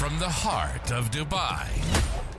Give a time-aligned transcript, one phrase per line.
[0.00, 1.66] from the heart of Dubai,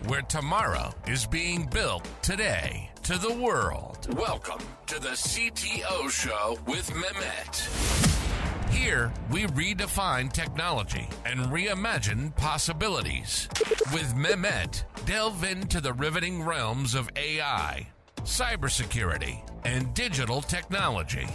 [0.09, 4.11] where tomorrow is being built today to the world.
[4.17, 8.71] Welcome to the CTO Show with Mehmet.
[8.71, 13.47] Here, we redefine technology and reimagine possibilities.
[13.93, 17.87] With Mehmet, delve into the riveting realms of AI,
[18.23, 21.27] cybersecurity, and digital technology.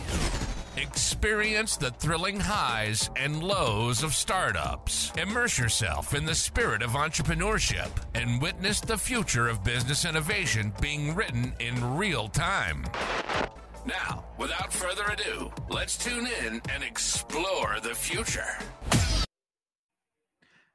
[0.77, 5.11] Experience the thrilling highs and lows of startups.
[5.16, 11.14] Immerse yourself in the spirit of entrepreneurship and witness the future of business innovation being
[11.14, 12.85] written in real time.
[13.86, 18.58] Now, without further ado, let's tune in and explore the future.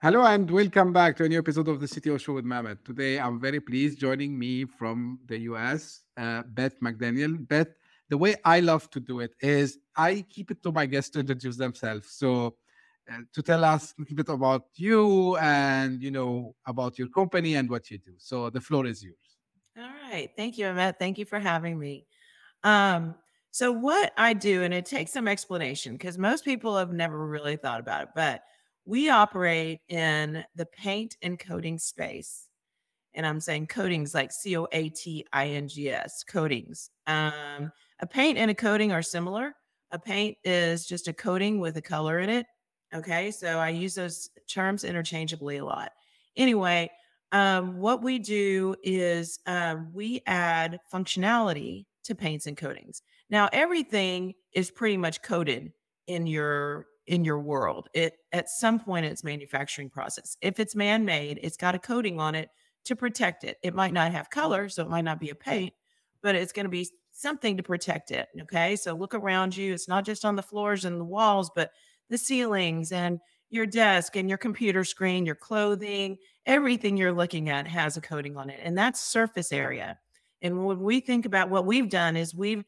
[0.02, 2.84] Hello and welcome back to a new episode of the CTO Show with Mehmet.
[2.84, 7.48] Today, I'm very pleased joining me from the US, uh, Beth McDaniel.
[7.48, 7.68] Beth,
[8.12, 11.22] the way I love to do it is I keep it to my guests to
[11.22, 12.12] introduce themselves.
[12.12, 12.58] So,
[13.12, 17.56] uh, to tell us a little bit about you and you know about your company
[17.56, 18.12] and what you do.
[18.18, 19.16] So, the floor is yours.
[19.78, 20.30] All right.
[20.36, 21.00] Thank you, Matt.
[21.00, 22.06] Thank you for having me.
[22.66, 23.16] Um,
[23.52, 27.56] so, what I do, and it takes some explanation because most people have never really
[27.56, 28.42] thought about it, but
[28.84, 32.50] we operate in the paint and coating space.
[33.14, 36.90] And I'm saying coatings like C O A T I N G S, coatings.
[37.08, 39.54] Um, a paint and a coating are similar.
[39.92, 42.46] A paint is just a coating with a color in it.
[42.94, 43.32] Okay.
[43.32, 45.92] So I use those terms interchangeably a lot.
[46.36, 46.90] Anyway,
[47.32, 53.02] um, what we do is uh, we add functionality to paints and coatings.
[53.30, 55.72] Now, everything is pretty much coated
[56.08, 57.90] in your in your world.
[57.94, 60.38] It at some point in it's manufacturing process.
[60.42, 62.50] If it's man-made, it's got a coating on it
[62.86, 63.58] to protect it.
[63.64, 65.74] It might not have color, so it might not be a paint,
[66.22, 68.28] but it's going to be something to protect it.
[68.42, 68.76] Okay.
[68.76, 69.74] So look around you.
[69.74, 71.72] It's not just on the floors and the walls, but
[72.10, 77.68] the ceilings and your desk and your computer screen, your clothing, everything you're looking at
[77.68, 78.60] has a coating on it.
[78.64, 80.00] And that's surface area.
[80.42, 82.64] And when we think about what we've done is we've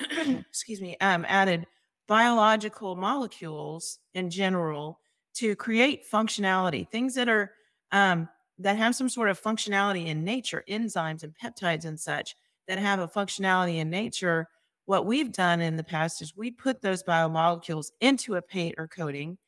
[0.00, 1.66] excuse me, um, added
[2.08, 4.98] biological molecules in general
[5.34, 7.52] to create functionality, things that are
[7.92, 8.28] um,
[8.60, 12.36] that have some sort of functionality in nature, enzymes and peptides and such
[12.68, 14.46] that have a functionality in nature.
[14.86, 18.88] What we've done in the past is we put those biomolecules into a paint or
[18.88, 19.38] coating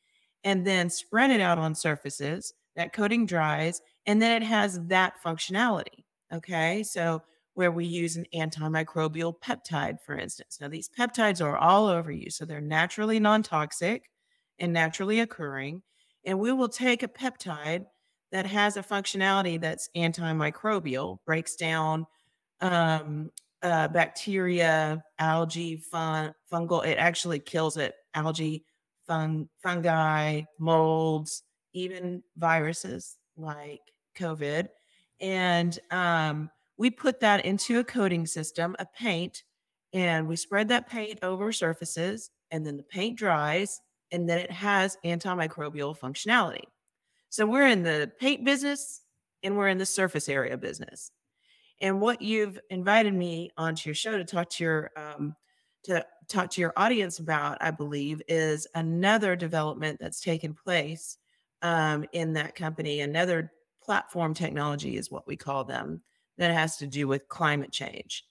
[0.45, 2.55] and then spread it out on surfaces.
[2.75, 6.05] That coating dries and then it has that functionality.
[6.33, 6.83] Okay.
[6.83, 7.23] So
[7.55, 10.59] where we use an antimicrobial peptide, for instance.
[10.61, 14.09] Now, these peptides are all over you, so they're naturally non toxic
[14.59, 15.83] and naturally occurring.
[16.25, 17.87] And we will take a peptide
[18.32, 22.06] that has a functionality that's antimicrobial, breaks down
[22.60, 23.31] um,
[23.62, 26.84] uh, bacteria, algae, fun, fungal.
[26.84, 27.94] It actually kills it.
[28.15, 28.65] Algae,
[29.06, 31.43] fun, fungi, molds,
[31.75, 33.81] even viruses like
[34.16, 34.69] COVID.
[35.20, 39.44] And um, we put that into a coating system, a paint,
[39.93, 44.50] and we spread that paint over surfaces, and then the paint dries, and then it
[44.50, 46.64] has antimicrobial functionality.
[47.32, 49.00] So we're in the paint business
[49.43, 51.10] and we're in the surface area business.
[51.81, 55.34] And what you've invited me onto your show to talk to your um,
[55.84, 61.16] to talk to your audience about, I believe, is another development that's taken place
[61.62, 63.00] um, in that company.
[63.00, 63.50] Another
[63.82, 66.03] platform technology is what we call them
[66.37, 68.26] that has to do with climate change.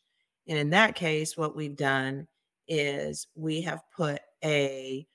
[0.47, 2.27] And in that case, what we've done
[2.67, 5.07] is we have put a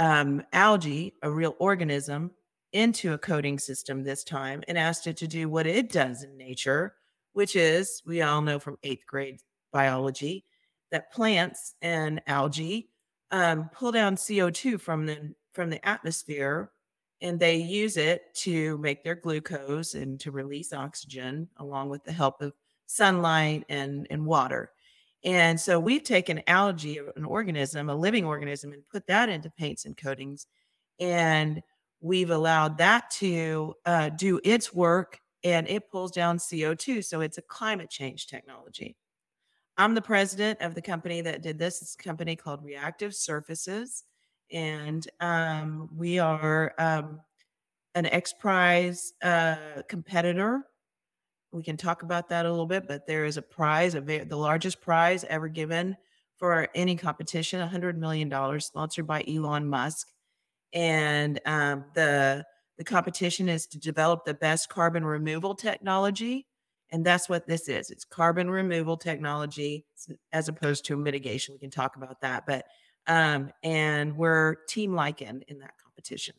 [0.00, 2.32] um, algae, a real organism,
[2.72, 6.36] into a coating system this time and asked it to do what it does in
[6.36, 6.94] nature,
[7.32, 9.40] which is we all know from eighth grade
[9.72, 10.44] biology
[10.90, 12.88] that plants and algae
[13.30, 16.70] um, pull down CO2 from the from the atmosphere
[17.22, 22.12] and they use it to make their glucose and to release oxygen along with the
[22.12, 22.52] help of
[22.86, 24.72] sunlight and, and water.
[25.24, 29.84] And so we've taken algae, an organism, a living organism, and put that into paints
[29.84, 30.46] and coatings.
[30.98, 31.62] And
[32.02, 37.04] we've allowed that to uh, do its work and it pulls down CO2.
[37.04, 38.96] So it's a climate change technology.
[39.78, 41.80] I'm the president of the company that did this.
[41.80, 44.04] It's a company called Reactive Surfaces
[44.52, 47.20] and um, we are um,
[47.94, 50.60] an XPRIZE uh, competitor.
[51.52, 54.36] We can talk about that a little bit, but there is a prize, a the
[54.36, 55.96] largest prize ever given
[56.38, 60.08] for any competition, $100 million, sponsored by Elon Musk.
[60.72, 62.44] And um, the
[62.78, 66.46] the competition is to develop the best carbon removal technology.
[66.90, 67.90] And that's what this is.
[67.90, 69.86] It's carbon removal technology
[70.32, 71.54] as opposed to mitigation.
[71.54, 72.44] We can talk about that.
[72.46, 72.66] But
[73.06, 76.34] um, and we're Team Lichen in that competition.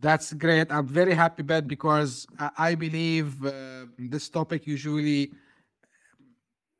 [0.00, 0.70] That's great.
[0.70, 5.32] I'm very happy, Beth, because I, I believe uh, this topic usually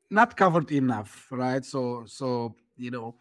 [0.09, 1.63] not covered enough, right?
[1.63, 3.15] So, so you know,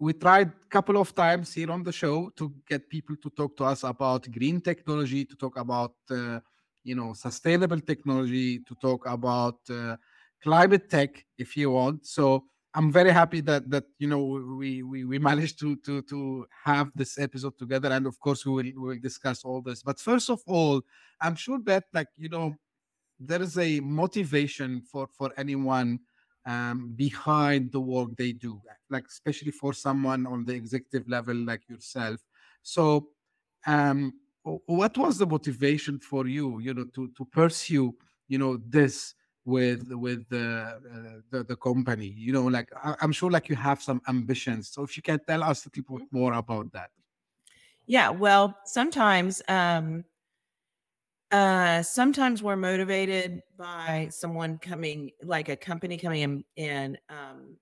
[0.00, 3.56] we tried a couple of times here on the show to get people to talk
[3.56, 6.40] to us about green technology, to talk about uh,
[6.84, 9.96] you know sustainable technology, to talk about uh,
[10.42, 12.06] climate tech, if you want.
[12.06, 14.22] So I'm very happy that that you know
[14.58, 18.52] we we, we managed to to to have this episode together, and of course we
[18.52, 19.82] will we will discuss all this.
[19.82, 20.82] But first of all,
[21.20, 22.54] I'm sure that like you know
[23.18, 26.00] there is a motivation for for anyone
[26.46, 31.68] um, behind the work they do, like especially for someone on the executive level like
[31.68, 32.20] yourself.
[32.62, 33.08] So,
[33.66, 34.14] um,
[34.44, 37.94] what was the motivation for you, you know, to to pursue,
[38.28, 39.14] you know, this
[39.44, 42.06] with with the uh, the, the company?
[42.06, 44.70] You know, like I, am sure like you have some ambitions.
[44.70, 46.90] So, if you can tell us a little bit more about that.
[47.86, 50.04] Yeah, well, sometimes um,
[51.32, 57.56] uh, sometimes we're motivated by someone coming, like a company coming in and um,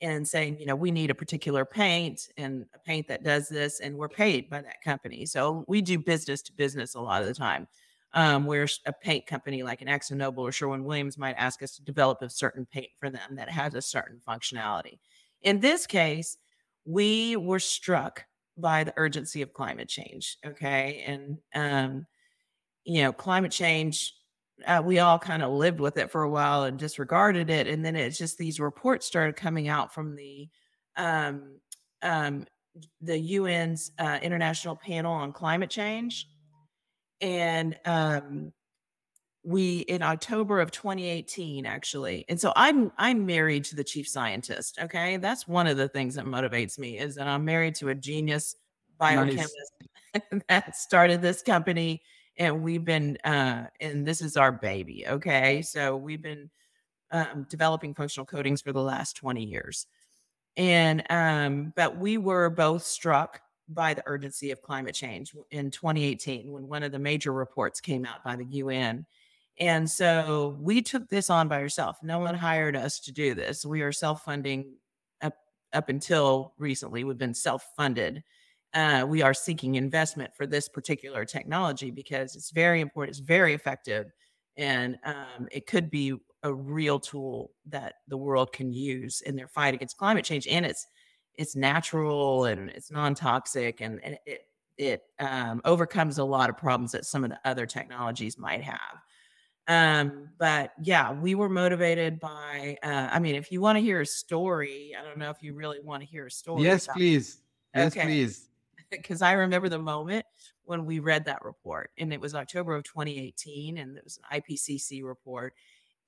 [0.00, 3.80] and saying, you know, we need a particular paint and a paint that does this,
[3.80, 5.24] and we're paid by that company.
[5.24, 7.68] So we do business to business a lot of the time.
[8.14, 11.82] Um, where a paint company like an AkzoNobel or Sherwin Williams might ask us to
[11.82, 14.98] develop a certain paint for them that has a certain functionality.
[15.40, 16.36] In this case,
[16.84, 18.26] we were struck
[18.58, 20.36] by the urgency of climate change.
[20.44, 22.06] Okay, and um,
[22.84, 24.14] you know, climate change,
[24.66, 27.66] uh, we all kind of lived with it for a while and disregarded it.
[27.66, 30.48] And then it's just these reports started coming out from the
[30.96, 31.56] um,
[32.02, 32.46] um,
[33.00, 36.28] the UN's uh, International Panel on Climate Change,
[37.20, 38.52] and um,
[39.44, 42.24] we in October of 2018 actually.
[42.28, 44.78] And so I'm I'm married to the chief scientist.
[44.82, 47.94] Okay, that's one of the things that motivates me is that I'm married to a
[47.94, 48.56] genius
[48.98, 49.54] biochemist
[50.14, 50.22] nice.
[50.48, 52.02] that started this company
[52.36, 55.62] and we've been uh and this is our baby okay?
[55.62, 56.50] So we've been
[57.10, 59.86] um, developing functional coatings for the last 20 years.
[60.56, 66.50] And um but we were both struck by the urgency of climate change in 2018
[66.50, 69.06] when one of the major reports came out by the UN
[69.58, 73.64] and so we took this on by ourselves no one hired us to do this.
[73.64, 74.66] We are self-funding
[75.22, 75.34] up
[75.72, 77.04] up until recently.
[77.04, 78.22] We've been self-funded
[78.74, 83.52] uh, we are seeking investment for this particular technology because it's very important, it's very
[83.54, 84.06] effective,
[84.56, 89.48] and um, it could be a real tool that the world can use in their
[89.48, 90.46] fight against climate change.
[90.46, 90.86] And it's
[91.34, 94.48] it's natural and it's non-toxic, and, and it
[94.78, 98.78] it um, overcomes a lot of problems that some of the other technologies might have.
[99.68, 102.78] Um, but yeah, we were motivated by.
[102.82, 105.54] Uh, I mean, if you want to hear a story, I don't know if you
[105.54, 106.62] really want to hear a story.
[106.62, 107.42] Yes, please.
[107.74, 108.04] Yes, okay.
[108.04, 108.48] please
[109.00, 110.26] because I remember the moment
[110.64, 114.24] when we read that report, and it was October of 2018, and it was an
[114.30, 115.54] IPCC report,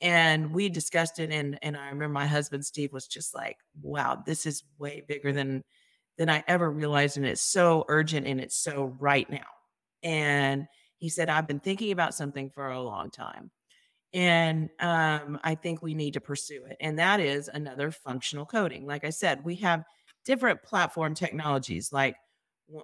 [0.01, 4.23] and we discussed it, and and I remember my husband Steve was just like, "Wow,
[4.27, 5.65] this is way bigger than
[6.19, 9.47] than I ever realized, and it's so urgent, and it's so right now."
[10.03, 10.67] And
[10.99, 13.51] he said, "I've been thinking about something for a long time."
[14.13, 16.77] And um, I think we need to pursue it.
[16.81, 18.87] And that is another functional coating.
[18.87, 19.85] Like I said, we have
[20.25, 22.17] different platform technologies like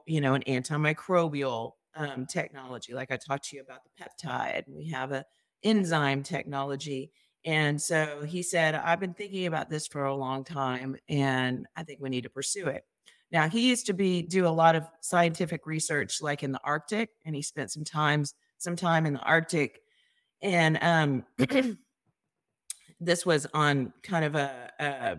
[0.06, 4.64] you know, an antimicrobial um, technology, like I talked to you about the peptide.
[4.68, 5.24] We have a
[5.62, 7.10] enzyme technology.
[7.44, 11.84] And so he said, I've been thinking about this for a long time, and I
[11.84, 12.84] think we need to pursue it.
[13.32, 17.10] Now he used to be do a lot of scientific research, like in the Arctic,
[17.24, 19.80] and he spent some times some time in the Arctic,
[20.42, 21.24] and um,
[23.00, 25.16] this was on kind of a, a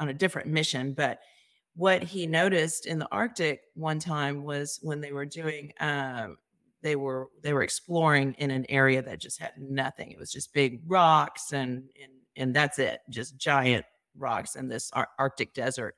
[0.00, 1.20] on a different mission, but
[1.74, 6.36] what he noticed in the Arctic one time was when they were doing um,
[6.82, 10.10] they were they were exploring in an area that just had nothing.
[10.10, 13.84] It was just big rocks and and and that's it, just giant
[14.16, 15.94] rocks in this Ar- Arctic desert.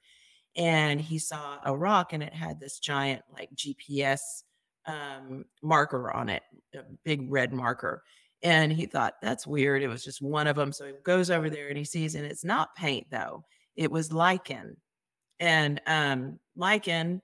[0.57, 4.21] And he saw a rock and it had this giant like GPS
[4.87, 6.43] um, marker on it,
[6.75, 8.03] a big red marker.
[8.43, 9.83] And he thought that's weird.
[9.83, 10.73] It was just one of them.
[10.73, 13.45] So he goes over there and he sees, and it's not paint though.
[13.77, 14.77] It was lichen
[15.41, 17.23] and um, lichen,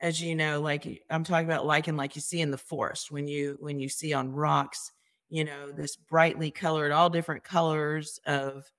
[0.00, 3.28] as you know, like I'm talking about lichen, like you see in the forest when
[3.28, 4.92] you when you see on rocks,
[5.30, 8.70] you know, this brightly colored, all different colors of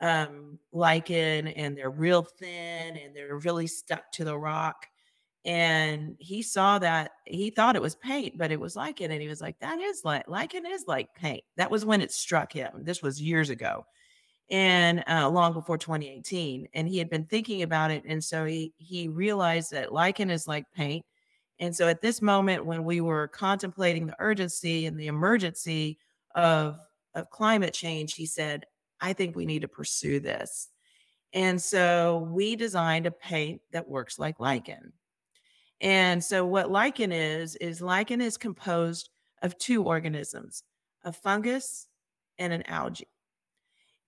[0.00, 4.86] um, lichen, and they're real thin and they're really stuck to the rock.
[5.44, 9.28] And he saw that he thought it was paint, but it was lichen, and he
[9.28, 12.70] was like, "That is like lichen is like paint." That was when it struck him.
[12.84, 13.84] This was years ago
[14.50, 18.72] and uh, long before 2018 and he had been thinking about it and so he
[18.78, 21.04] he realized that lichen is like paint
[21.60, 25.98] And so at this moment, when we were contemplating the urgency and the emergency
[26.34, 26.78] of,
[27.14, 28.64] of climate change, he said,
[29.00, 30.68] I think we need to pursue this.
[31.32, 34.92] And so we designed a paint that works like lichen.
[35.80, 39.10] And so what lichen is, is lichen is composed
[39.42, 40.62] of two organisms,
[41.04, 41.88] a fungus
[42.38, 43.08] and an algae.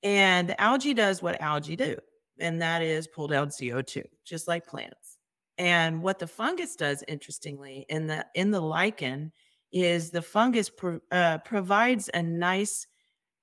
[0.02, 1.97] And the algae does what algae do,
[2.38, 5.19] and that is pull down CO2, just like plants.
[5.59, 9.33] And what the fungus does, interestingly, in the in the lichen,
[9.73, 12.87] is the fungus pro, uh, provides a nice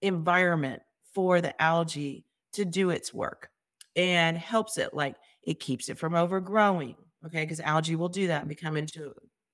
[0.02, 0.82] environment
[1.14, 3.50] for the algae to do its work
[3.96, 6.96] and helps it, like it keeps it from overgrowing.
[7.26, 9.14] Okay, because algae will do that and become into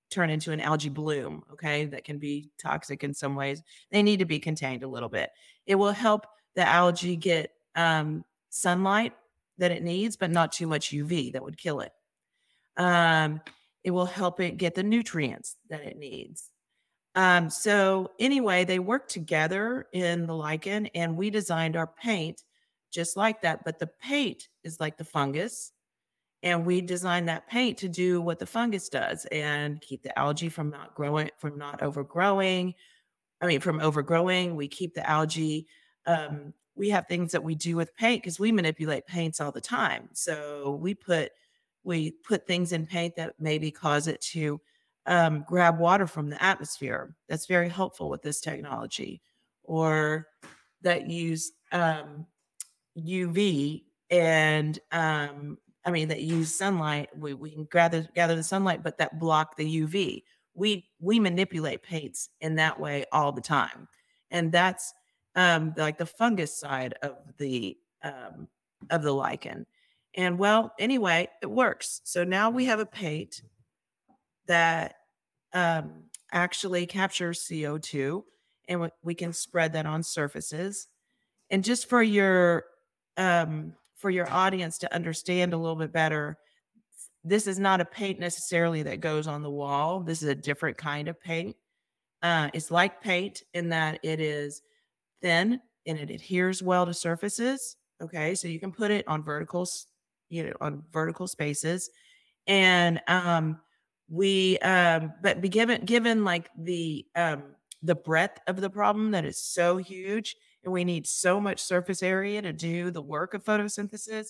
[0.10, 1.44] turn into an algae bloom.
[1.52, 3.62] Okay, that can be toxic in some ways.
[3.92, 5.32] They need to be contained a little bit.
[5.66, 9.14] It will help the algae get um, sunlight
[9.58, 11.92] that it needs, but not too much UV that would kill it.
[12.78, 13.42] Um,
[13.84, 16.50] it will help it get the nutrients that it needs.
[17.16, 22.42] Um, so, anyway, they work together in the lichen, and we designed our paint
[22.92, 23.64] just like that.
[23.64, 25.72] But the paint is like the fungus,
[26.42, 30.50] and we designed that paint to do what the fungus does and keep the algae
[30.50, 32.74] from not growing, from not overgrowing.
[33.42, 34.56] I mean, from overgrowing.
[34.56, 35.68] We keep the algae
[36.06, 39.62] um, we have things that we do with paint because we manipulate paints all the
[39.62, 40.10] time.
[40.14, 41.32] So we put
[41.84, 44.60] we put things in paint that maybe cause it to
[45.06, 47.16] um, grab water from the atmosphere.
[47.28, 49.22] That's very helpful with this technology,
[49.64, 50.28] or
[50.82, 52.26] that use um,
[52.98, 57.10] UV and um, I mean that use sunlight.
[57.18, 60.24] We, we can gather gather the sunlight, but that block the UV.
[60.56, 63.88] We we manipulate paints in that way all the time,
[64.32, 64.94] and that's
[65.36, 68.48] um, like the fungus side of the um,
[68.90, 69.66] of the lichen.
[70.16, 72.02] And well, anyway, it works.
[72.04, 73.42] So now we have a paint
[74.48, 74.96] that
[75.54, 78.24] um, actually captures CO2,
[78.68, 80.88] and we can spread that on surfaces.
[81.50, 82.66] And just for your
[83.18, 86.38] um, for your audience to understand a little bit better,
[87.24, 90.02] this is not a paint necessarily that goes on the wall.
[90.02, 91.56] This is a different kind of paint.
[92.22, 94.62] Uh, it's like paint in that it is
[95.24, 97.78] thin and it adheres well to surfaces.
[98.02, 99.88] Okay, so you can put it on verticals,
[100.30, 101.90] you know, on vertical spaces.
[102.46, 103.60] And um
[104.10, 107.44] we um but be given given like the um
[107.82, 112.04] the breadth of the problem that is so huge and we need so much surface
[112.04, 114.28] area to do the work of photosynthesis.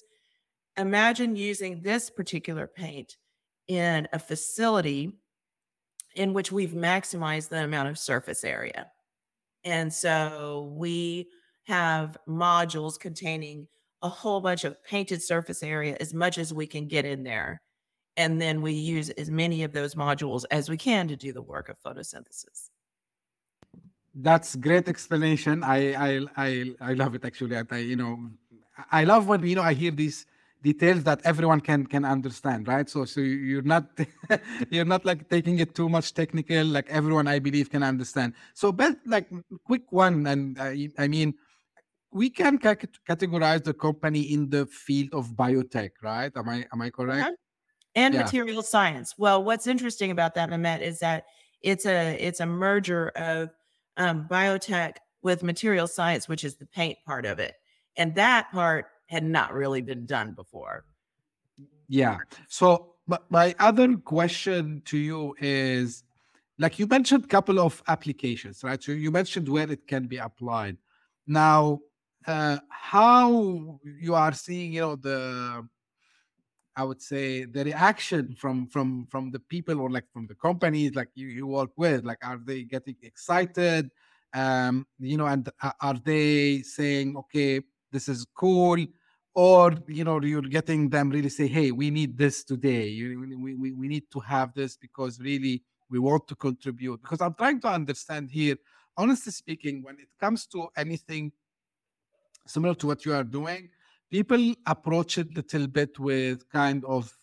[0.78, 3.18] Imagine using this particular paint
[3.68, 5.12] in a facility
[6.16, 8.88] in which we've maximized the amount of surface area.
[9.64, 11.28] And so we
[11.66, 13.68] have modules containing
[14.02, 17.62] a whole bunch of painted surface area as much as we can get in there.
[18.18, 21.42] And then we use as many of those modules as we can to do the
[21.42, 22.70] work of photosynthesis.
[24.14, 25.64] That's great explanation.
[25.64, 27.58] I I I, I love it actually.
[27.58, 28.30] I you know
[28.92, 30.28] I love when you know I hear these
[30.64, 32.90] details that everyone can can understand right?
[32.90, 33.86] So so you're not
[34.72, 38.34] you're not like taking it too much technical like everyone i believe can understand.
[38.54, 39.28] So but like
[39.66, 41.36] quick one and i, I mean
[42.12, 46.32] we can categorize the company in the field of biotech right?
[46.36, 47.22] Am i am i correct?
[47.22, 47.36] Uh-huh.
[47.96, 48.24] and yeah.
[48.24, 49.16] material science.
[49.18, 51.26] Well what's interesting about that Mehmet, is that
[51.62, 53.50] it's a it's a merger of
[53.98, 57.56] um, biotech with material science which is the paint part of it.
[57.96, 60.86] And that part had not really been done before.
[61.88, 62.18] Yeah.
[62.48, 62.96] So,
[63.30, 66.04] my other question to you is
[66.60, 68.82] like you mentioned a couple of applications, right?
[68.82, 70.78] So you mentioned where it can be applied.
[71.28, 71.80] Now,
[72.28, 75.68] uh, how you are seeing, you know, the
[76.76, 80.96] I would say the reaction from from from the people or like from the companies
[80.96, 83.92] like you, you work with, like are they getting excited?
[84.34, 85.48] Um, you know, and
[85.82, 87.62] are they saying, okay,
[87.94, 88.78] this is cool
[89.36, 92.88] or you know you're getting them really say hey we need this today.
[92.88, 97.02] You, we, we, we need to have this because really we want to contribute.
[97.02, 98.58] Because i'm trying to understand here
[98.98, 101.32] honestly speaking when it comes to anything
[102.46, 103.70] similar to what you are doing
[104.12, 107.18] people approach it a little bit with kind of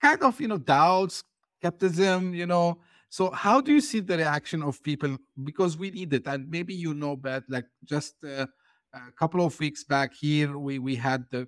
[0.00, 1.24] kind of you know doubts
[1.60, 2.80] skepticism you know.
[3.12, 5.18] So how do you see the reaction of people?
[5.42, 8.46] Because we need it and maybe you know but like just uh,
[8.94, 11.46] a couple of weeks back here we we had the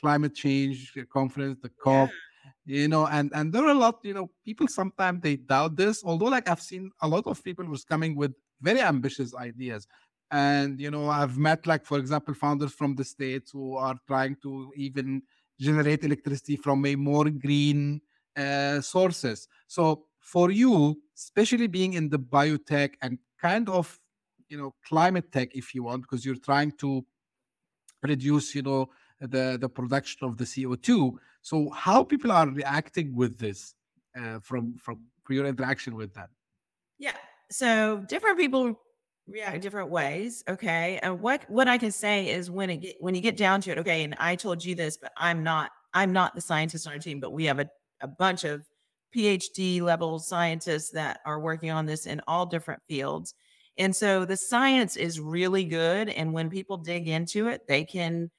[0.00, 2.10] climate change conference the COP
[2.66, 2.82] yeah.
[2.82, 6.02] you know and and there are a lot you know people sometimes they doubt this
[6.04, 8.32] although like i've seen a lot of people was coming with
[8.62, 9.86] very ambitious ideas
[10.30, 14.36] and you know i've met like for example founders from the states who are trying
[14.42, 15.22] to even
[15.60, 18.00] generate electricity from a more green
[18.36, 19.46] uh, sources.
[19.66, 23.98] So for you, especially being in the biotech and kind of
[24.50, 27.04] you know climate tech, if you want, because you're trying to
[28.02, 28.90] reduce you know
[29.20, 31.12] the the production of the CO2.
[31.42, 33.74] So how people are reacting with this
[34.20, 36.28] uh, from from your interaction with that?
[36.98, 37.16] Yeah.
[37.50, 38.78] So different people
[39.26, 40.42] react different ways.
[40.48, 40.98] Okay.
[41.02, 43.70] And what what I can say is when it get, when you get down to
[43.70, 46.92] it, okay, and I told you this, but I'm not I'm not the scientist on
[46.92, 47.68] our team, but we have a,
[48.00, 48.66] a bunch of
[49.14, 53.34] PhD level scientists that are working on this in all different fields.
[53.80, 56.10] And so the science is really good.
[56.10, 58.30] And when people dig into it, they can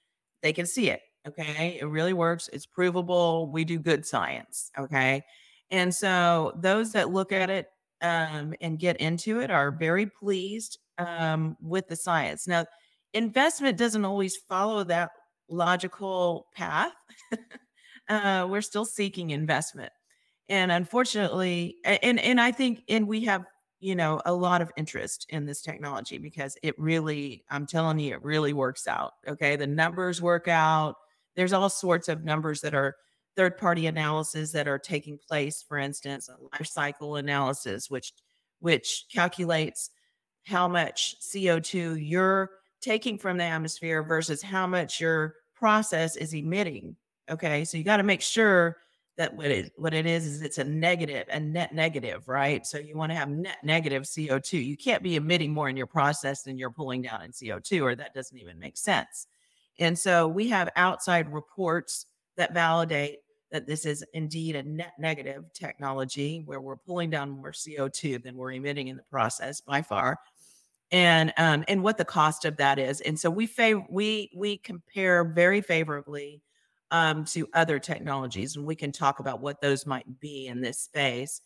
[0.43, 1.01] they can see it.
[1.27, 1.79] Okay.
[1.81, 2.47] It really works.
[2.53, 3.51] It's provable.
[3.51, 4.71] We do good science.
[4.77, 5.23] Okay.
[5.71, 7.67] And so those that look at it
[8.01, 12.47] um, and get into it are very pleased um, with the science.
[12.47, 12.65] Now,
[13.13, 15.09] investment doesn't always follow that
[15.49, 16.93] logical path.
[18.09, 19.91] uh, we're still seeking investment,
[20.49, 23.45] and unfortunately, and and I think, and we have
[23.81, 28.13] you know a lot of interest in this technology because it really, I'm telling you,
[28.15, 29.13] it really works out.
[29.27, 30.95] Okay, the numbers work out.
[31.35, 32.95] There's all sorts of numbers that are
[33.35, 38.13] third party analysis that are taking place for instance a life cycle analysis which
[38.59, 39.89] which calculates
[40.45, 42.49] how much co2 you're
[42.81, 46.95] taking from the atmosphere versus how much your process is emitting
[47.29, 48.77] okay so you got to make sure
[49.17, 52.77] that what it what it is is it's a negative a net negative right so
[52.77, 56.43] you want to have net negative co2 you can't be emitting more in your process
[56.43, 59.27] than you're pulling down in co2 or that doesn't even make sense
[59.79, 62.05] and so we have outside reports
[62.37, 63.19] that validate
[63.51, 68.35] that this is indeed a net negative technology where we're pulling down more CO2 than
[68.35, 70.17] we're emitting in the process by far.
[70.91, 73.01] And um, and what the cost of that is.
[73.01, 76.41] And so we fav- we we compare very favorably
[76.91, 80.79] um, to other technologies, and we can talk about what those might be in this
[80.79, 81.41] space.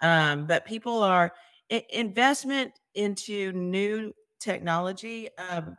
[0.00, 1.32] Um, but people are
[1.70, 5.76] I- investment into new technology um,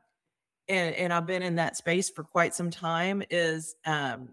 [0.70, 4.30] and, and, I've been in that space for quite some time, is um,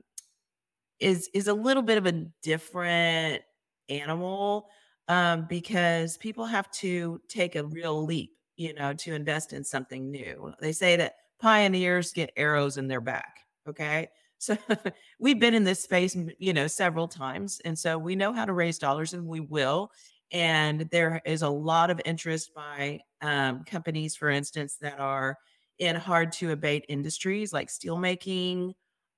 [1.00, 3.42] is is a little bit of a different
[3.88, 4.68] animal
[5.08, 10.10] um, because people have to take a real leap, you know, to invest in something
[10.10, 10.52] new.
[10.60, 13.38] They say that pioneers get arrows in their back.
[13.68, 14.08] Okay.
[14.44, 14.56] So
[15.18, 17.60] we've been in this space, you know, several times.
[17.64, 19.90] And so we know how to raise dollars and we will.
[20.32, 25.38] And there is a lot of interest by um, companies, for instance, that are
[25.78, 28.72] in hard to abate industries like steelmaking,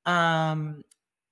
[0.04, 0.82] um,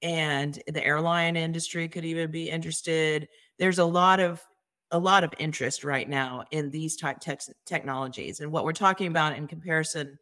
[0.03, 3.29] and the airline industry could even be interested.
[3.59, 4.43] There's a lot of
[4.91, 9.07] a lot of interest right now in these type te- technologies, and what we're talking
[9.07, 10.19] about in comparison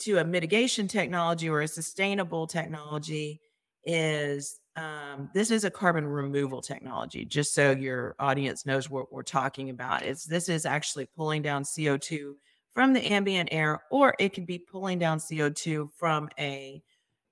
[0.00, 3.40] to a mitigation technology or a sustainable technology
[3.84, 7.24] is um, this is a carbon removal technology.
[7.24, 11.64] Just so your audience knows what we're talking about, is this is actually pulling down
[11.64, 12.36] CO two
[12.74, 16.82] from the ambient air, or it can be pulling down CO two from a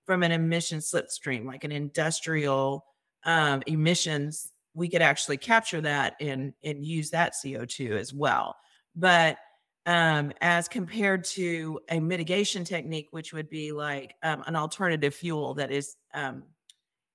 [0.05, 2.85] from an emission slipstream, like an industrial
[3.25, 8.57] um, emissions, we could actually capture that and and use that CO2 as well.
[8.95, 9.39] But
[9.87, 15.55] um, as compared to a mitigation technique, which would be like um, an alternative fuel
[15.55, 16.43] that is um,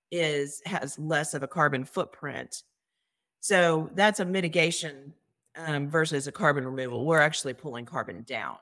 [0.09, 2.63] is has less of a carbon footprint.
[3.41, 5.13] So that's a mitigation
[5.57, 7.05] um, versus a carbon removal.
[7.05, 8.57] We're actually pulling carbon down.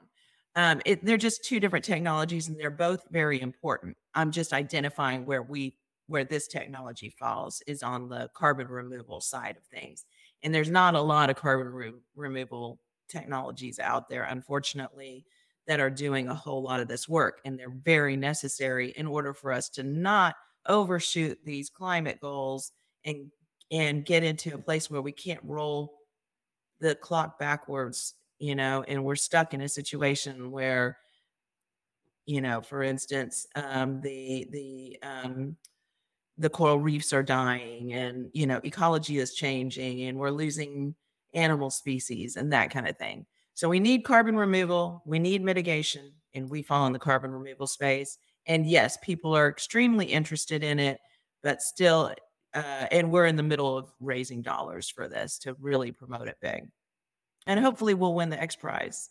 [0.56, 3.96] Um, it, they're just two different technologies, and they're both very important.
[4.16, 5.76] I'm just identifying where we
[6.08, 10.06] where this technology falls is on the carbon removal side of things.
[10.42, 15.26] And there's not a lot of carbon re- removal technologies out there, unfortunately,
[15.68, 17.42] that are doing a whole lot of this work.
[17.46, 20.36] And they're very necessary in order for us to not
[20.68, 22.72] overshoot these climate goals
[23.06, 23.32] and
[23.72, 26.00] and get into a place where we can't roll
[26.80, 30.98] the clock backwards you know, and we're stuck in a situation where,
[32.26, 35.58] you know, for instance, um, the the um,
[36.38, 40.96] the coral reefs are dying, and you know, ecology is changing, and we're losing
[41.34, 43.26] animal species and that kind of thing.
[43.54, 47.68] So we need carbon removal, we need mitigation, and we fall in the carbon removal
[47.68, 48.18] space.
[48.46, 51.00] And yes, people are extremely interested in it,
[51.44, 52.14] but still,
[52.54, 56.38] uh, and we're in the middle of raising dollars for this to really promote it
[56.42, 56.70] big
[57.50, 59.10] and hopefully we'll win the XPRIZE.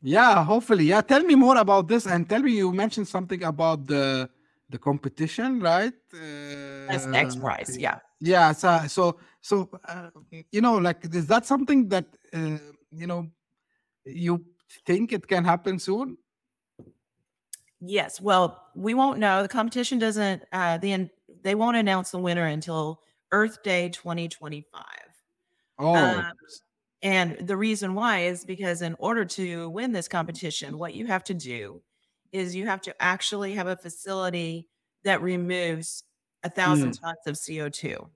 [0.00, 0.84] Yeah, hopefully.
[0.84, 4.30] Yeah, tell me more about this, and tell me you mentioned something about the
[4.70, 5.92] the competition, right?
[6.14, 7.80] Uh, That's XPRIZE.
[7.80, 7.98] Yeah.
[8.20, 8.52] Yeah.
[8.52, 10.10] So so so uh,
[10.52, 12.58] you know, like, is that something that uh,
[12.90, 13.30] you know
[14.04, 14.44] you
[14.86, 16.18] think it can happen soon?
[17.80, 18.20] Yes.
[18.20, 19.42] Well, we won't know.
[19.42, 20.42] The competition doesn't.
[20.52, 21.10] Uh, the
[21.42, 24.84] they won't announce the winner until Earth Day 2025.
[25.78, 26.32] Oh, Um,
[27.02, 31.24] and the reason why is because in order to win this competition, what you have
[31.24, 31.82] to do
[32.32, 34.68] is you have to actually have a facility
[35.04, 36.04] that removes
[36.44, 38.10] a thousand tons of CO2.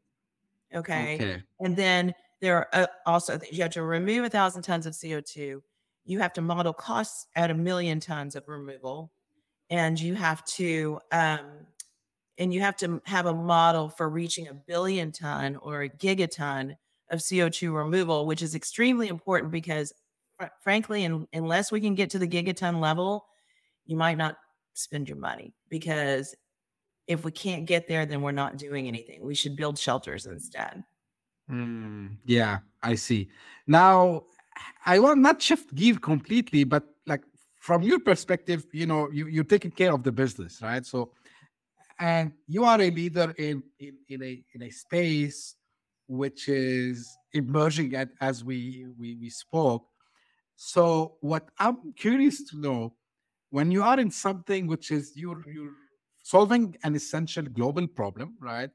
[0.75, 1.15] Okay.
[1.15, 1.43] okay.
[1.61, 5.61] And then there are uh, also you have to remove a thousand tons of CO2.
[6.05, 9.13] You have to model costs at a million tons of removal,
[9.71, 11.41] and you have to um,
[12.39, 16.77] and you have to have a model for reaching a billion ton or a gigaton
[17.11, 19.93] of CO2 removal, which is extremely important because,
[20.39, 23.27] fr- frankly, in, unless we can get to the gigaton level,
[23.85, 24.37] you might not
[24.75, 26.35] spend your money because
[27.13, 29.25] if we can't get there, then we're not doing anything.
[29.25, 30.85] We should build shelters instead.
[31.51, 33.29] Mm, yeah, I see.
[33.67, 34.25] Now,
[34.87, 37.23] I want not shift gear completely, but like
[37.59, 40.85] from your perspective, you know, you you're taking care of the business, right?
[40.85, 41.13] So,
[41.99, 45.57] and you are a leader in in, in a in a space
[46.09, 49.87] which is emerging at, as we, we we spoke.
[50.57, 52.95] So, what I'm curious to know,
[53.51, 55.75] when you are in something which is you're you're
[56.23, 58.71] solving an essential global problem, right?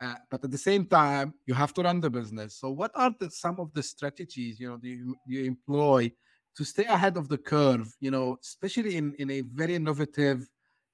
[0.00, 2.56] Uh, but at the same time, you have to run the business.
[2.56, 6.12] So, what are the, some of the strategies you know you, you employ
[6.56, 7.92] to stay ahead of the curve?
[7.98, 10.48] You know, especially in in a very innovative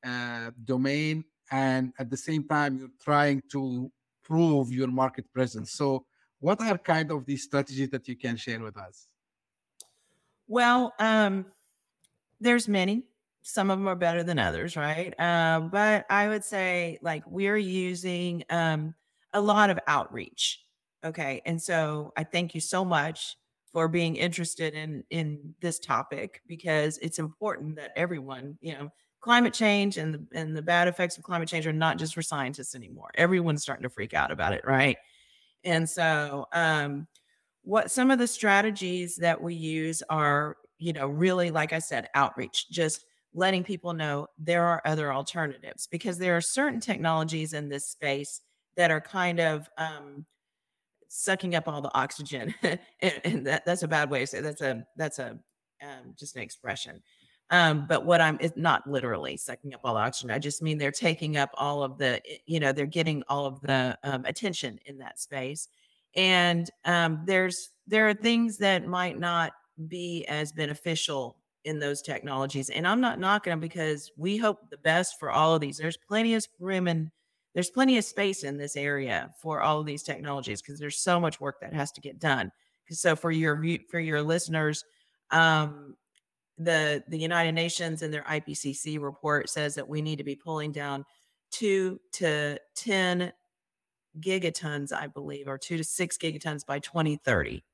[0.06, 3.90] uh, domain, and at the same time, you're trying to
[4.22, 5.72] prove your market presence.
[5.72, 6.06] So,
[6.40, 9.06] what are kind of these strategies that you can share with us?
[10.46, 11.46] Well, um,
[12.40, 13.04] there's many.
[13.46, 15.14] Some of them are better than others, right?
[15.20, 18.94] Um, but I would say like we're using um,
[19.34, 20.64] a lot of outreach.
[21.04, 23.36] Okay, and so I thank you so much
[23.70, 28.88] for being interested in in this topic because it's important that everyone, you know,
[29.20, 32.22] climate change and the and the bad effects of climate change are not just for
[32.22, 33.10] scientists anymore.
[33.14, 34.96] Everyone's starting to freak out about it, right?
[35.64, 37.06] And so, um,
[37.62, 42.08] what some of the strategies that we use are, you know, really, like I said,
[42.14, 43.04] outreach, just
[43.34, 48.40] letting people know there are other alternatives because there are certain technologies in this space
[48.76, 50.24] that are kind of um,
[51.08, 52.80] sucking up all the oxygen, and,
[53.24, 54.42] and that, that's a bad way to say it.
[54.42, 55.38] that's a that's a
[55.82, 57.02] um, just an expression.
[57.50, 60.30] Um, but what I'm it's not literally sucking up all the oxygen.
[60.30, 63.60] I just mean they're taking up all of the, you know, they're getting all of
[63.60, 65.68] the um, attention in that space.
[66.16, 69.52] And um, there's there are things that might not
[69.88, 72.70] be as beneficial in those technologies.
[72.70, 75.78] And I'm not knocking them because we hope the best for all of these.
[75.78, 77.10] There's plenty of room and
[77.54, 81.20] there's plenty of space in this area for all of these technologies because there's so
[81.20, 82.50] much work that has to get done.
[82.90, 84.84] So for your for your listeners,
[85.30, 85.96] um,
[86.58, 90.72] the the United Nations in their IPCC report says that we need to be pulling
[90.72, 91.04] down
[91.50, 93.32] two to ten
[94.20, 97.64] gigatons, I believe, or two to six gigatons by 2030.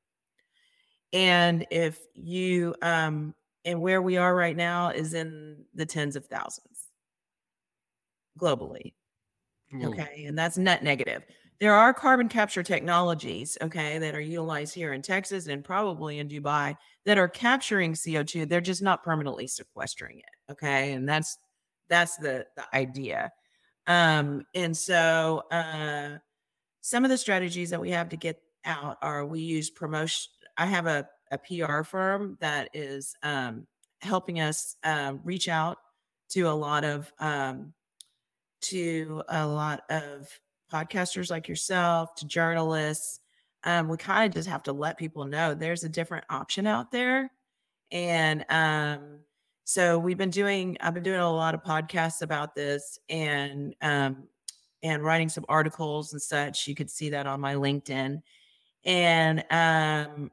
[1.12, 6.27] And if you um and where we are right now is in the tens of
[6.27, 6.88] thousands
[8.38, 8.94] globally.
[9.85, 10.25] Okay.
[10.27, 11.23] And that's net negative.
[11.61, 16.29] There are carbon capture technologies, okay, that are utilized here in Texas and probably in
[16.29, 18.49] Dubai that are capturing CO2.
[18.49, 20.53] They're just not permanently sequestering it.
[20.53, 20.92] Okay.
[20.92, 21.37] And that's
[21.88, 23.31] that's the the idea.
[23.87, 26.18] Um, and so uh
[26.81, 30.31] some of the strategies that we have to get out are we use promotion.
[30.57, 33.66] I have a, a PR firm that is um
[34.03, 35.79] helping us um, reach out
[36.31, 37.73] to a lot of um,
[38.62, 40.29] to a lot of
[40.73, 43.21] podcasters like yourself, to journalists.
[43.64, 46.90] Um, we kind of just have to let people know there's a different option out
[46.90, 47.31] there.
[47.90, 49.19] And um,
[49.64, 54.25] so we've been doing, I've been doing a lot of podcasts about this and um,
[54.83, 56.66] and writing some articles and such.
[56.66, 58.23] You could see that on my LinkedIn.
[58.85, 60.31] And um,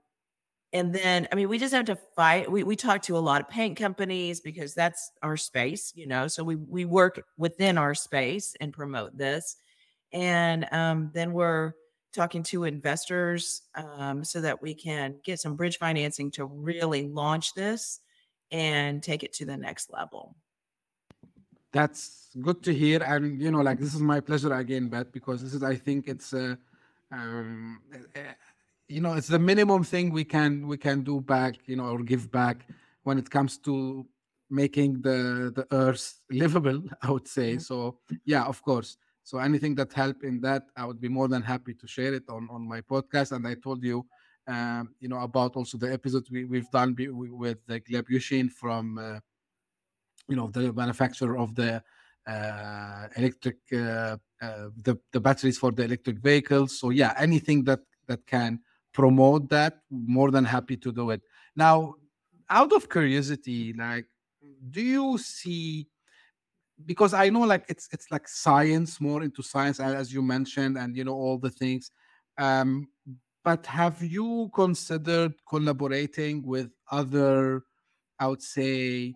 [0.73, 2.51] and then I mean, we just have to fight.
[2.51, 6.27] We we talk to a lot of paint companies because that's our space, you know.
[6.27, 9.57] So we we work within our space and promote this,
[10.11, 11.73] and um, then we're
[12.13, 17.53] talking to investors um, so that we can get some bridge financing to really launch
[17.53, 17.99] this
[18.51, 20.35] and take it to the next level.
[21.71, 25.41] That's good to hear, and you know, like this is my pleasure again, Beth, because
[25.41, 26.55] this is, I think, it's uh,
[27.11, 27.79] um,
[28.87, 32.03] you know, it's the minimum thing we can we can do back, you know, or
[32.03, 32.67] give back
[33.03, 34.05] when it comes to
[34.49, 36.81] making the the earth livable.
[37.01, 37.99] I would say so.
[38.25, 38.97] Yeah, of course.
[39.23, 42.23] So anything that help in that, I would be more than happy to share it
[42.29, 43.33] on on my podcast.
[43.33, 44.05] And I told you,
[44.47, 48.51] um, you know, about also the episode we we've done be, with the Gleb Yushin
[48.51, 48.97] from.
[48.97, 49.19] Uh,
[50.29, 51.81] you know the manufacturer of the
[52.27, 56.79] uh, electric uh, uh, the the batteries for the electric vehicles.
[56.79, 58.59] So yeah, anything that that can
[58.97, 61.21] promote that, more than happy to do it.
[61.55, 61.93] Now,
[62.49, 64.07] out of curiosity, like,
[64.71, 65.85] do you see?
[66.83, 70.97] Because I know, like, it's it's like science, more into science, as you mentioned, and
[70.97, 71.91] you know all the things.
[72.39, 72.87] Um,
[73.43, 77.63] but have you considered collaborating with other,
[78.19, 79.13] I would say,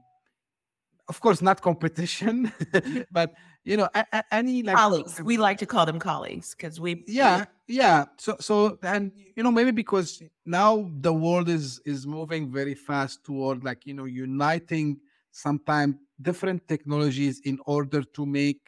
[1.11, 2.53] of course, not competition,
[3.11, 3.33] but
[3.65, 5.21] you know, a, a, any like colleagues.
[5.21, 7.03] We like to call them colleagues because we.
[7.05, 8.05] Yeah, yeah.
[8.17, 13.25] So, so, and you know, maybe because now the world is is moving very fast
[13.25, 18.61] toward like you know uniting sometimes different technologies in order to make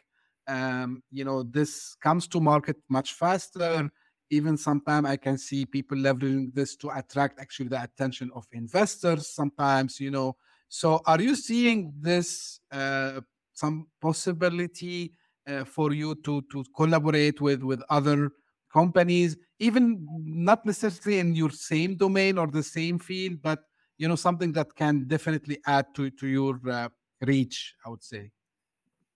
[0.46, 3.90] um you know this comes to market much faster
[4.28, 9.22] even sometimes i can see people leveraging this to attract actually the attention of investors
[9.40, 10.36] sometimes you know
[10.68, 13.20] so are you seeing this uh,
[13.52, 15.12] some possibility
[15.46, 18.30] uh, for you to to collaborate with with other
[18.72, 23.60] companies even not necessarily in your same domain or the same field but
[23.98, 26.88] you know something that can definitely add to to your uh,
[27.22, 28.30] reach i would say?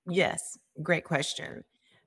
[0.07, 0.59] Yes.
[0.83, 1.65] Great question.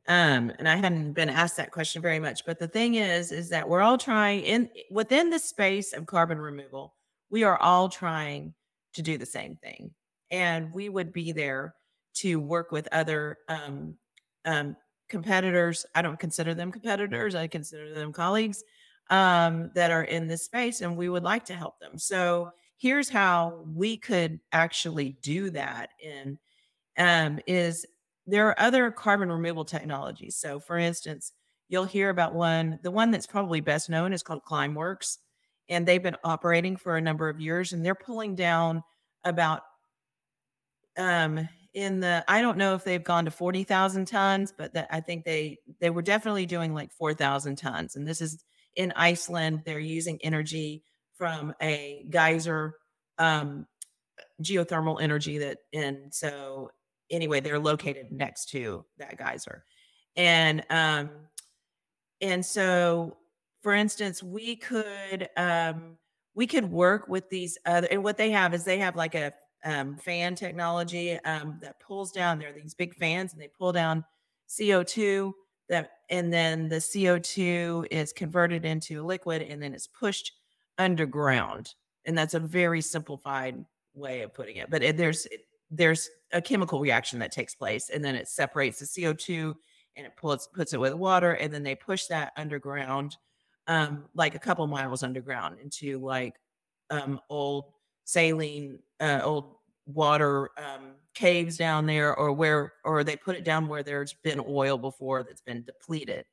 [0.08, 3.50] Um and i hadn't been asked that question very much but the thing is is
[3.50, 6.96] that we're all trying in within the space of carbon removal
[7.30, 8.54] we are all trying
[8.94, 9.94] to do the same thing
[10.32, 11.76] and we would be there
[12.14, 13.96] to work with other um,
[14.46, 14.76] um,
[15.10, 15.86] competitors.
[15.94, 18.64] I don't consider them competitors, I consider them colleagues
[19.10, 21.98] um, that are in this space, and we would like to help them.
[21.98, 26.40] So here's how we could actually do that in
[26.98, 27.86] um, is
[28.26, 30.36] there are other carbon removal technologies.
[30.38, 31.34] So for instance,
[31.68, 35.18] you'll hear about one, the one that's probably best known is called Climeworks.
[35.70, 38.84] And they've been operating for a number of years and they're pulling down
[39.24, 39.62] about
[40.98, 45.00] um in the I don't know if they've gone to 40,000 tons, but that I
[45.00, 47.96] think they they were definitely doing like 4,000 tons.
[47.96, 48.44] And this is
[48.76, 49.62] in Iceland.
[49.66, 50.84] They're using energy
[51.18, 52.76] from a geyser
[53.18, 53.68] um,
[54.42, 56.72] geothermal energy that and so
[57.10, 59.64] anyway, they're located next to that geyser.
[60.16, 61.10] And um
[62.20, 63.18] and so
[63.62, 65.98] for instance, we could um
[66.34, 69.34] we could work with these other and what they have is they have like a
[69.64, 72.40] um, fan technology um, that pulls down.
[72.40, 74.04] There are these big fans, and they pull down
[74.50, 75.34] CO2.
[75.70, 80.34] That and then the CO2 is converted into liquid, and then it's pushed
[80.78, 81.74] underground.
[82.06, 84.70] And that's a very simplified way of putting it.
[84.70, 88.80] But it, there's it, there's a chemical reaction that takes place, and then it separates
[88.80, 89.54] the CO2
[89.98, 93.18] and it pulls puts it with water, and then they push that underground,
[93.72, 96.36] um, like a couple miles underground into like
[96.90, 97.72] um, old
[98.04, 99.56] saline, uh, old
[99.86, 104.42] water um, caves down there, or where, or they put it down where there's been
[104.46, 106.26] oil before that's been depleted.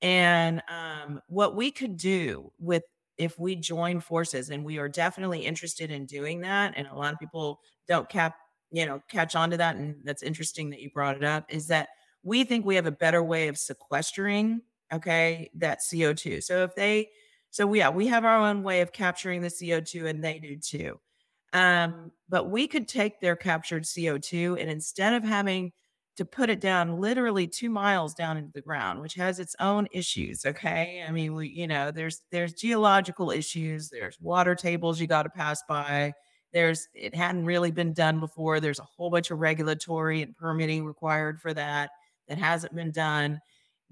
[0.00, 2.84] And um, what we could do with
[3.18, 7.12] if we join forces, and we are definitely interested in doing that, and a lot
[7.12, 8.34] of people don't cap,
[8.70, 11.44] you know, catch on to that, and that's interesting that you brought it up.
[11.50, 11.90] Is that
[12.22, 16.42] we think we have a better way of sequestering, okay, that CO2.
[16.42, 17.10] So if they
[17.50, 20.98] so yeah, we have our own way of capturing the CO2 and they do too.
[21.52, 25.72] Um, but we could take their captured CO2 and instead of having
[26.16, 29.86] to put it down literally two miles down into the ground, which has its own
[29.92, 30.44] issues.
[30.44, 31.04] Okay.
[31.06, 35.30] I mean, we, you know, there's there's geological issues, there's water tables you got to
[35.30, 36.12] pass by.
[36.52, 38.60] There's it hadn't really been done before.
[38.60, 41.90] There's a whole bunch of regulatory and permitting required for that
[42.28, 43.40] that hasn't been done.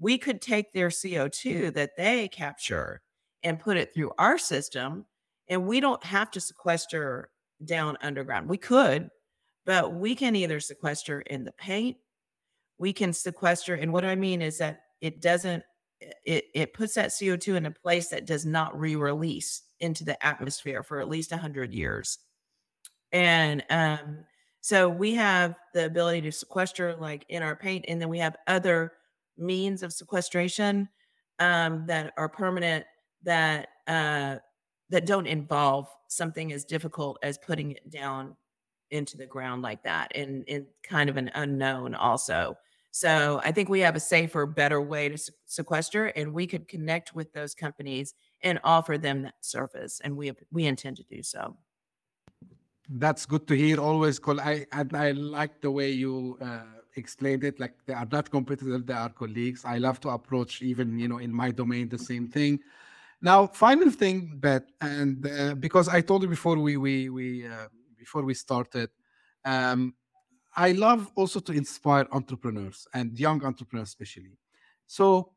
[0.01, 3.01] We could take their CO2 that they capture
[3.43, 5.05] and put it through our system.
[5.47, 7.29] And we don't have to sequester
[7.63, 8.49] down underground.
[8.49, 9.09] We could,
[9.63, 11.97] but we can either sequester in the paint,
[12.79, 13.75] we can sequester.
[13.75, 15.63] And what I mean is that it doesn't,
[16.25, 20.25] it, it puts that CO2 in a place that does not re release into the
[20.25, 22.17] atmosphere for at least 100 years.
[23.11, 24.25] And um,
[24.61, 28.35] so we have the ability to sequester like in our paint, and then we have
[28.47, 28.93] other
[29.37, 30.89] means of sequestration
[31.39, 32.85] um, that are permanent
[33.23, 34.35] that uh,
[34.89, 38.35] that don't involve something as difficult as putting it down
[38.91, 42.55] into the ground like that and, and kind of an unknown also.
[42.93, 47.15] So i think we have a safer better way to sequester and we could connect
[47.15, 48.13] with those companies
[48.43, 51.55] and offer them that service and we we intend to do so.
[52.89, 53.79] That's good to hear.
[53.79, 58.07] Always call i and i like the way you uh, explained it like they are
[58.11, 61.87] not competitors they are colleagues i love to approach even you know in my domain
[61.87, 62.59] the same thing
[63.21, 67.67] now, final thing, Beth, and uh, because I told you before we we we uh,
[67.97, 68.89] before we started,
[69.45, 69.93] um,
[70.55, 74.39] I love also to inspire entrepreneurs and young entrepreneurs, especially.
[74.87, 75.33] So,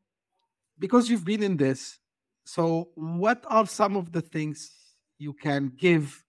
[0.78, 1.98] because you've been in this,
[2.44, 4.72] so what are some of the things
[5.18, 6.24] you can give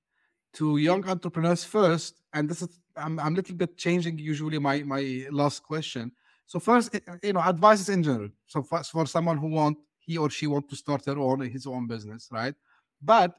[0.56, 2.22] to young entrepreneurs first?
[2.34, 6.12] And this is I'm I'm a little bit changing usually my my last question.
[6.46, 8.30] So first, eh, eh, you know, advices in general.
[8.48, 11.66] So for, for someone who want he or she want to start their own his
[11.66, 12.56] own business, right?
[13.02, 13.36] But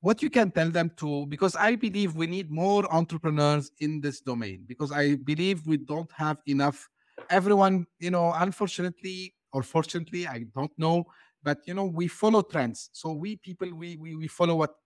[0.00, 4.20] what you can tell them to because i believe we need more entrepreneurs in this
[4.20, 6.88] domain because i believe we don't have enough
[7.30, 11.04] everyone you know unfortunately or fortunately i don't know
[11.42, 14.76] but you know we follow trends so we people we we, we follow what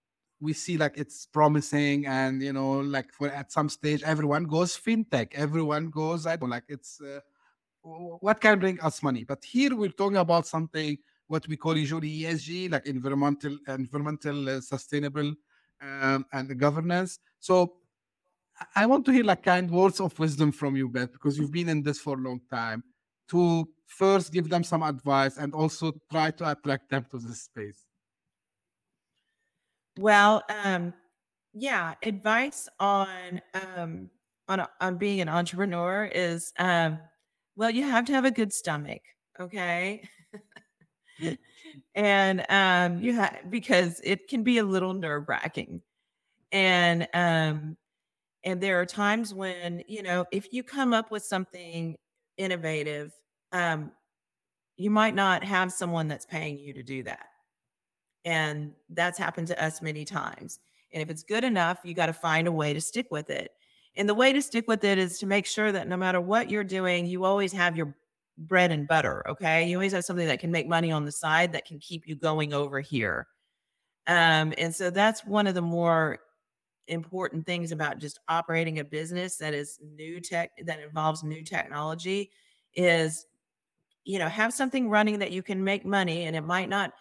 [0.43, 4.77] we see like it's promising and you know like for at some stage everyone goes
[4.77, 7.21] fintech everyone goes i don't like it's uh,
[7.83, 10.99] what can bring us money but here we're talking about something
[11.33, 15.33] what we call usually ESG, like environmental, environmental uh, sustainable
[15.81, 17.19] um, and governance.
[17.41, 17.73] So
[18.77, 21.71] I want to hear like kind words of wisdom from you, Beth, because you've been
[21.71, 22.85] in this for a long time.
[23.31, 27.87] To first give them some advice and also try to attract them to this space.
[29.99, 30.95] Well, um,
[31.53, 34.11] yeah, advice on um,
[34.49, 36.99] on on being an entrepreneur is um,
[37.57, 39.03] well, you have to have a good stomach.
[39.41, 40.03] Okay.
[41.95, 45.81] and um you have because it can be a little nerve wracking
[46.53, 47.77] and um
[48.45, 51.97] and there are times when you know if you come up with something
[52.39, 53.13] innovative
[53.53, 53.93] um
[54.77, 57.27] you might not have someone that's paying you to do that
[58.25, 60.61] and that's happened to us many times
[60.93, 63.51] and if it's good enough you got to find a way to stick with it
[63.97, 66.51] and the way to stick with it is to make sure that no matter what
[66.51, 67.95] you're doing you always have your
[68.39, 69.27] bread and butter.
[69.29, 69.69] Okay.
[69.69, 72.15] You always have something that can make money on the side that can keep you
[72.15, 73.27] going over here.
[74.07, 76.19] Um, and so that's one of the more
[76.89, 82.29] important things about just operating a business that is new tech that involves new technology
[82.75, 83.25] is
[84.05, 86.93] you know have something running that you can make money and it might not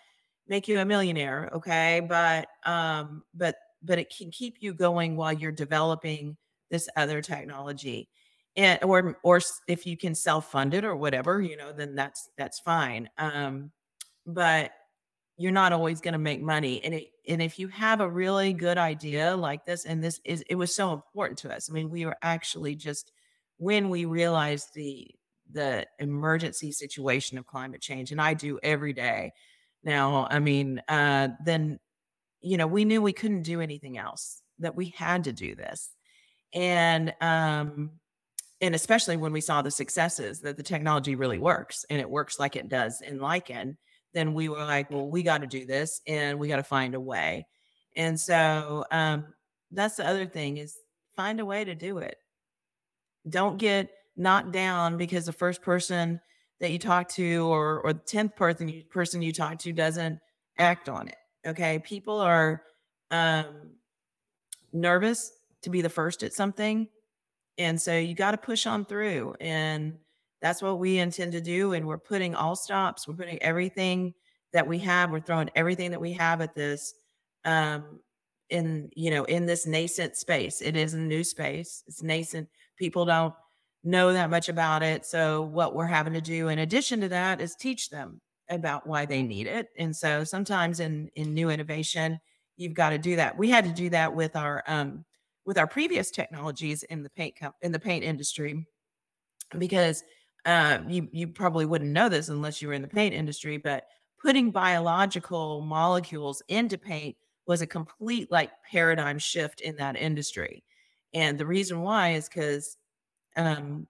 [0.52, 2.02] make you a millionaire okay?
[2.08, 6.36] But um but but it can keep you going while you're developing
[6.70, 8.10] this other technology.
[8.58, 12.60] And or or if you can self-fund it or whatever you know then that's that's
[12.60, 13.10] fine.
[13.18, 13.72] Um
[14.28, 14.72] but
[15.38, 16.84] you're not always going to make money.
[16.84, 20.44] And it, and if you have a really good idea like this and this is
[20.50, 21.70] it was so important to us.
[21.70, 23.14] I mean we were actually just
[23.58, 25.08] when we realized the
[25.54, 29.32] the emergency situation of climate change and i do every day
[29.84, 31.80] now i mean uh then
[32.42, 35.90] you know we knew we couldn't do anything else that we had to do this.
[36.54, 37.92] And um
[38.62, 42.40] and especially when we saw the successes that the technology really works and it works
[42.40, 43.78] like it does in lichen
[44.14, 46.96] then we were like well we got to do this and we got to find
[46.96, 47.48] a way.
[47.96, 49.26] And so um,
[49.72, 50.78] that's the other thing is
[51.16, 52.16] find a way to do it.
[53.28, 56.20] Don't get knocked down because the first person
[56.62, 60.20] that you talk to or or the 10th person you, person you talk to doesn't
[60.58, 62.64] act on it okay people are
[63.12, 63.72] um,
[64.72, 66.88] nervous to be the first at something
[67.58, 69.36] and so you got to push on through.
[69.40, 69.98] And
[70.42, 71.74] that's what we intend to do.
[71.74, 74.14] And we're putting all stops, we're putting everything
[74.54, 76.94] that we have, we're throwing everything that we have at this
[77.44, 78.00] um
[78.52, 82.48] in you know in this nascent space it is a new space it's nascent
[82.78, 83.34] people don't
[83.84, 87.42] know that much about it so what we're having to do in addition to that
[87.42, 92.20] is teach them about why they need it and so sometimes in in new innovation
[92.58, 95.04] you've got to do that we had to do that with our um
[95.46, 98.66] with our previous technologies in the paint in the paint industry
[99.58, 100.04] because
[100.46, 103.86] uh, you you probably wouldn't know this unless you were in the paint industry, but
[104.22, 107.16] putting biological molecules into paint
[107.48, 110.64] was a complete like paradigm shift in that industry.
[111.14, 112.78] And the reason why is because
[113.38, 113.88] um,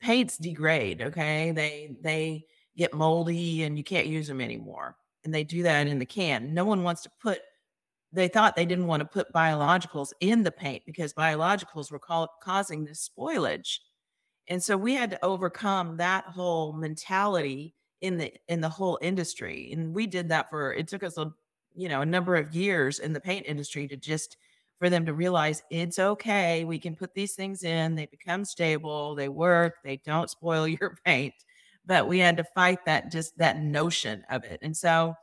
[0.00, 1.02] paints degrade.
[1.02, 4.96] Okay, they they get moldy and you can't use them anymore.
[5.24, 6.54] And they do that in the can.
[6.54, 7.40] No one wants to put
[8.12, 12.32] they thought they didn't want to put biologicals in the paint because biologicals were call-
[12.42, 13.80] causing this spoilage.
[14.48, 19.70] And so we had to overcome that whole mentality in the in the whole industry.
[19.72, 21.32] And we did that for it took us a
[21.74, 24.36] you know a number of years in the paint industry to just
[24.78, 26.64] for them to realize it's okay.
[26.64, 30.96] We can put these things in, they become stable, they work, they don't spoil your
[31.04, 31.34] paint.
[31.86, 34.60] But we had to fight that just that notion of it.
[34.62, 35.14] And so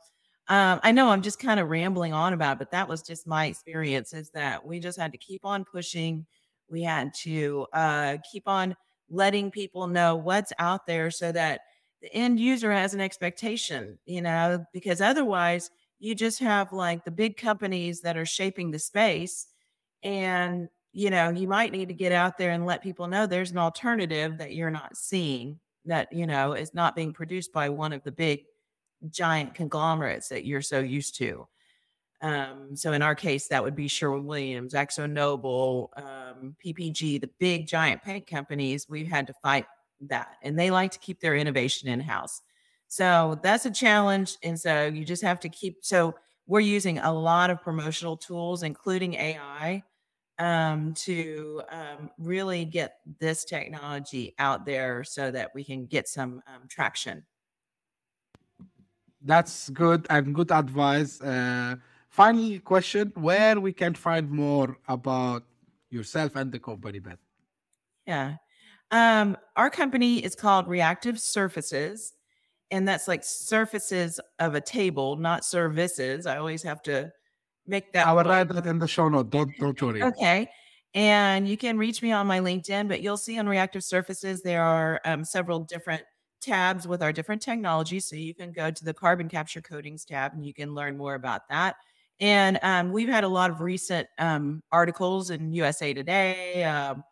[0.48, 3.26] um, I know I'm just kind of rambling on about, it, but that was just
[3.26, 4.12] my experience.
[4.12, 6.26] Is that we just had to keep on pushing.
[6.68, 8.76] We had to uh, keep on
[9.08, 11.62] letting people know what's out there, so that
[12.00, 13.98] the end user has an expectation.
[14.06, 18.78] You know, because otherwise you just have like the big companies that are shaping the
[18.78, 19.46] space,
[20.02, 23.50] and you know, you might need to get out there and let people know there's
[23.50, 27.92] an alternative that you're not seeing that, you know, is not being produced by one
[27.92, 28.44] of the big
[29.10, 31.46] giant conglomerates that you're so used to.
[32.22, 37.30] Um, so in our case, that would be Sherwin Williams, Akzo Nobel, um, PPG, the
[37.38, 38.86] big giant paint companies.
[38.88, 39.66] We've had to fight
[40.08, 42.40] that, and they like to keep their innovation in house.
[42.88, 45.78] So that's a challenge, and so you just have to keep.
[45.82, 46.14] So
[46.46, 49.82] we're using a lot of promotional tools, including AI,
[50.38, 56.42] um, to um, really get this technology out there so that we can get some
[56.46, 57.26] um, traction.
[59.20, 61.20] That's good and good advice.
[61.20, 61.76] Uh,
[62.08, 65.44] final question where we can find more about
[65.90, 67.18] yourself and the company beth
[68.06, 68.36] yeah
[68.90, 72.14] um our company is called reactive surfaces
[72.70, 77.10] and that's like surfaces of a table not services i always have to
[77.66, 80.02] make that i will write that in the show note don't don't worry.
[80.02, 80.48] Okay
[80.94, 84.62] and you can reach me on my linkedin but you'll see on reactive surfaces there
[84.62, 86.02] are um, several different
[86.46, 90.32] tabs with our different technologies so you can go to the carbon capture coatings tab
[90.34, 91.76] and you can learn more about that.
[92.20, 97.04] And um, we've had a lot of recent um, articles in USA Today, um,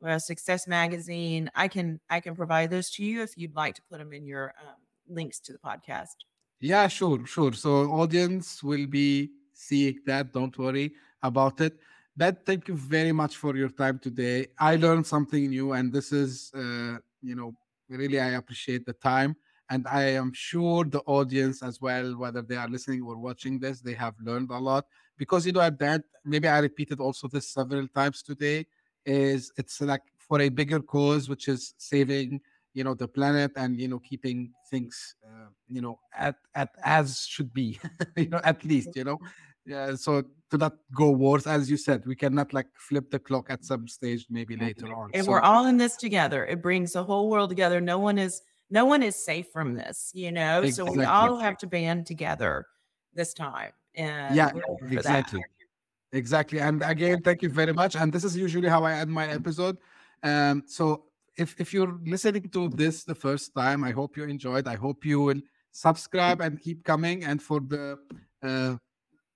[0.00, 1.50] well, Success Magazine.
[1.54, 4.24] I can I can provide those to you if you'd like to put them in
[4.24, 4.76] your um,
[5.12, 6.16] links to the podcast.
[6.60, 7.52] Yeah, sure, sure.
[7.52, 10.32] So audience will be seeing that.
[10.32, 11.78] Don't worry about it.
[12.16, 14.48] But thank you very much for your time today.
[14.58, 17.54] I learned something new, and this is, uh, you know,
[17.88, 19.34] really I appreciate the time.
[19.70, 23.80] And I am sure the audience as well, whether they are listening or watching this,
[23.80, 24.84] they have learned a lot.
[25.16, 28.66] Because, you know, at that, maybe I repeated also this several times today,
[29.06, 32.40] is it's like for a bigger cause, which is saving,
[32.74, 37.26] you know, the planet and, you know, keeping things, uh, you know, at, at as
[37.26, 37.78] should be,
[38.16, 39.18] you know, at least, you know.
[39.64, 43.46] Yeah, so to not go worse, as you said, we cannot like flip the clock
[43.48, 45.10] at some stage, maybe later on.
[45.14, 46.44] And so, we're all in this together.
[46.44, 47.80] It brings the whole world together.
[47.80, 50.62] No one is no one is safe from this, you know.
[50.62, 50.94] Exactly.
[50.94, 52.66] So we all have to band together
[53.14, 53.70] this time.
[53.94, 54.50] And yeah,
[54.90, 55.44] exactly.
[56.12, 56.60] Exactly.
[56.60, 57.96] And again, thank you very much.
[57.96, 59.78] And this is usually how I end my episode.
[60.22, 61.04] Um, so
[61.36, 64.66] if if you're listening to this the first time, I hope you enjoyed.
[64.66, 67.24] I hope you will subscribe and keep coming.
[67.24, 67.98] And for the
[68.42, 68.76] uh,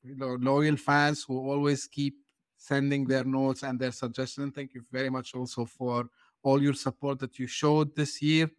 [0.02, 2.14] you know, loyal fans who always keep
[2.56, 6.08] sending their notes and their suggestions, thank you very much also for
[6.42, 8.50] all your support that you showed this year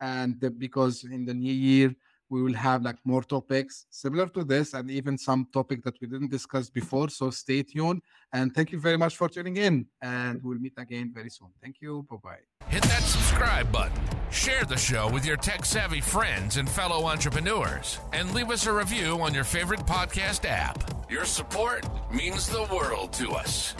[0.00, 1.94] and because in the new year
[2.28, 6.06] we will have like more topics similar to this and even some topic that we
[6.06, 8.02] didn't discuss before so stay tuned.
[8.32, 11.48] And thank you very much for tuning in and we'll meet again very soon.
[11.62, 12.06] Thank you.
[12.10, 13.96] Bye bye hit that subscribe button
[14.30, 18.72] share the show with your tech savvy friends and fellow entrepreneurs and leave us a
[18.72, 21.08] review on your favorite podcast app.
[21.08, 23.74] Your support means the world to us